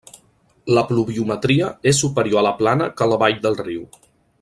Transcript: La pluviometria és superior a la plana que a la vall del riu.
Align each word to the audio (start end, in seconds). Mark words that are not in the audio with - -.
La 0.75 0.83
pluviometria 0.91 1.69
és 1.93 2.01
superior 2.07 2.43
a 2.43 2.45
la 2.49 2.57
plana 2.63 2.91
que 2.97 3.09
a 3.09 3.13
la 3.15 3.23
vall 3.27 3.41
del 3.47 3.63
riu. 3.67 3.89